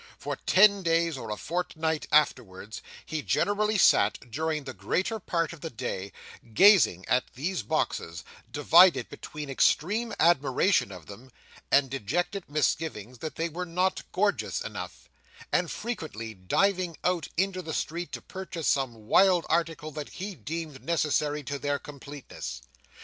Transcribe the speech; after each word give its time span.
For 0.17 0.35
ten 0.35 0.81
days 0.81 1.15
or 1.15 1.29
a 1.29 1.37
fortnight 1.37 2.07
afterwards, 2.11 2.81
he 3.05 3.21
generally 3.21 3.77
sat, 3.77 4.19
during 4.31 4.63
the 4.63 4.73
greater 4.73 5.19
part 5.19 5.53
of 5.53 5.61
the 5.61 5.69
day, 5.69 6.11
gazing 6.55 7.05
at 7.07 7.25
these 7.35 7.61
boxes; 7.61 8.23
divided 8.51 9.09
between 9.09 9.47
extreme 9.47 10.11
admiration 10.19 10.91
of 10.91 11.05
them, 11.05 11.29
and 11.71 11.87
dejected 11.87 12.45
misgivings 12.49 13.19
that 13.19 13.35
they 13.35 13.47
were 13.47 13.63
not 13.67 14.01
gorgeous 14.11 14.59
enough, 14.61 15.07
and 15.51 15.69
frequently 15.69 16.33
diving 16.33 16.97
out 17.03 17.27
into 17.37 17.61
the 17.61 17.71
street 17.71 18.11
to 18.13 18.23
purchase 18.23 18.67
some 18.67 19.05
wild 19.05 19.45
article 19.49 19.91
that 19.91 20.09
he 20.17 20.33
deemed 20.33 20.83
necessary 20.83 21.43
to 21.43 21.59
their 21.59 21.77
completeness. 21.77 22.63